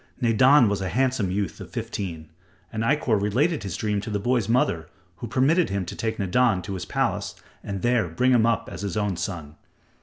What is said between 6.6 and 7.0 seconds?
to his